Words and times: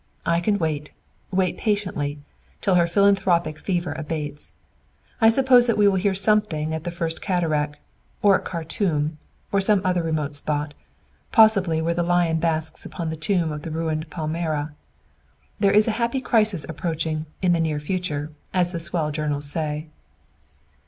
I 0.25 0.39
can 0.41 0.57
wait, 0.57 0.89
wait 1.29 1.59
patiently, 1.59 2.17
till 2.59 2.73
her 2.73 2.87
philanthropic 2.87 3.59
fever 3.59 3.93
abates. 3.93 4.51
I 5.21 5.29
suppose 5.29 5.67
that 5.67 5.77
we 5.77 5.87
will 5.87 5.97
hear 5.97 6.15
something 6.15 6.73
at 6.73 6.85
the 6.85 6.89
First 6.89 7.21
Cataract, 7.21 7.77
or 8.23 8.33
at 8.35 8.43
Khartoum, 8.43 9.19
or 9.51 9.61
some 9.61 9.79
other 9.85 10.01
remote 10.01 10.35
spot, 10.35 10.73
perhaps 11.31 11.67
where 11.67 11.93
the 11.93 12.01
lion 12.01 12.39
basks 12.39 12.83
upon 12.83 13.11
the 13.11 13.15
tomb 13.15 13.51
of 13.51 13.63
ruined 13.67 14.09
Palmyra! 14.09 14.73
There 15.59 15.69
is 15.71 15.87
a 15.87 15.91
happy 16.01 16.19
crisis 16.19 16.65
approaching 16.67 17.27
'in 17.43 17.51
the 17.53 17.59
near 17.59 17.79
future,' 17.79 18.31
as 18.55 18.71
the 18.71 18.79
swell 18.79 19.11
journals 19.11 19.51
say." 19.51 19.85